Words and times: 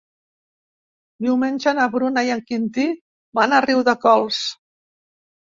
Diumenge 1.25 1.73
na 1.79 1.85
Bruna 1.97 2.23
i 2.29 2.33
en 2.37 2.41
Quintí 2.47 2.87
van 3.41 3.55
a 3.59 3.63
Riudecols. 3.69 4.41